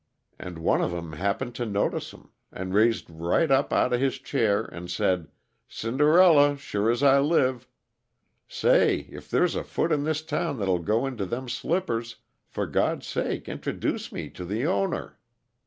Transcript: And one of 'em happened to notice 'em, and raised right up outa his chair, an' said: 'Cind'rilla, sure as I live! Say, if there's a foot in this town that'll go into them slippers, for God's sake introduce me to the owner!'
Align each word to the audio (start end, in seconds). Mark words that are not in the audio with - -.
And 0.39 0.57
one 0.57 0.81
of 0.81 0.95
'em 0.95 1.11
happened 1.13 1.53
to 1.57 1.63
notice 1.63 2.11
'em, 2.11 2.31
and 2.51 2.73
raised 2.73 3.07
right 3.07 3.51
up 3.51 3.71
outa 3.71 3.99
his 3.99 4.17
chair, 4.17 4.67
an' 4.73 4.87
said: 4.87 5.27
'Cind'rilla, 5.69 6.57
sure 6.57 6.89
as 6.89 7.03
I 7.03 7.19
live! 7.19 7.67
Say, 8.47 9.01
if 9.11 9.29
there's 9.29 9.53
a 9.53 9.63
foot 9.63 9.91
in 9.91 10.03
this 10.03 10.23
town 10.23 10.57
that'll 10.57 10.79
go 10.79 11.05
into 11.05 11.27
them 11.27 11.47
slippers, 11.47 12.15
for 12.47 12.65
God's 12.65 13.05
sake 13.05 13.47
introduce 13.47 14.11
me 14.11 14.31
to 14.31 14.43
the 14.43 14.65
owner!' 14.65 15.19